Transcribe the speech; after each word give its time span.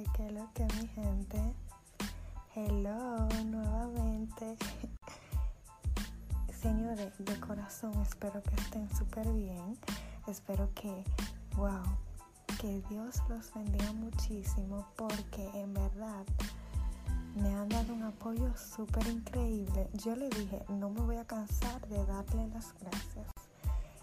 ¿Qué 0.00 0.06
lo 0.06 0.12
que, 0.14 0.30
lo 0.30 0.52
que, 0.54 0.64
mi 0.80 0.88
gente? 0.88 1.38
Hello, 2.54 3.28
nuevamente. 3.44 4.56
Señores, 6.62 7.12
de 7.18 7.38
corazón, 7.38 7.92
espero 8.00 8.42
que 8.42 8.54
estén 8.54 8.88
súper 8.96 9.30
bien. 9.30 9.76
Espero 10.26 10.70
que, 10.74 11.04
wow, 11.54 11.82
que 12.58 12.80
Dios 12.88 13.20
los 13.28 13.52
bendiga 13.52 13.92
muchísimo 13.92 14.86
porque 14.96 15.50
en 15.52 15.74
verdad 15.74 16.24
me 17.34 17.52
han 17.54 17.68
dado 17.68 17.92
un 17.92 18.04
apoyo 18.04 18.56
súper 18.56 19.06
increíble. 19.06 19.90
Yo 19.92 20.16
le 20.16 20.30
dije, 20.30 20.64
no 20.70 20.88
me 20.88 21.02
voy 21.02 21.16
a 21.16 21.26
cansar 21.26 21.86
de 21.88 22.06
darle 22.06 22.48
las 22.48 22.72
gracias. 22.80 23.49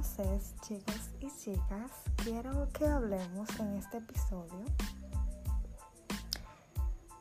Entonces, 0.00 0.54
chicos 0.62 1.10
y 1.20 1.28
chicas, 1.28 1.90
quiero 2.24 2.70
que 2.72 2.86
hablemos 2.86 3.50
en 3.60 3.74
este 3.74 3.98
episodio, 3.98 4.64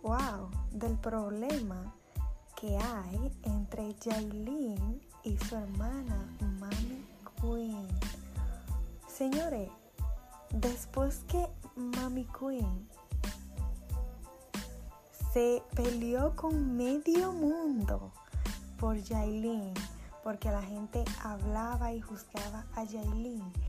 wow, 0.02 0.50
del 0.72 0.98
problema 0.98 1.94
que 2.56 2.78
hay 2.78 3.38
entre 3.44 3.94
Jailin 4.02 5.02
y 5.26 5.38
su 5.40 5.58
hermana 5.58 6.26
Mami 6.58 7.06
Queen. 7.42 7.86
Señores, 9.10 9.70
después 10.52 11.26
que 11.28 11.50
Mami 11.76 12.26
Queen 12.28 12.88
se 15.34 15.62
peleó 15.76 16.34
con 16.34 16.78
medio 16.78 17.34
mundo 17.34 18.14
por 18.80 19.04
Jailin, 19.04 19.74
porque 20.30 20.52
la 20.52 20.62
gente 20.62 21.04
hablaba 21.24 21.92
y 21.92 22.02
juzgaba 22.02 22.64
a 22.76 22.84
Yailin. 22.84 23.69